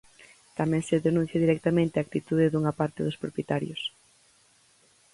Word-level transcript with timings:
Tamén 0.57 0.83
se 0.89 1.03
denuncia 1.07 1.41
directamente 1.43 1.95
a 1.97 2.03
actitude 2.05 2.45
dunha 2.51 2.77
parte 2.79 2.99
dos 3.05 3.19
propietarios. 3.23 3.81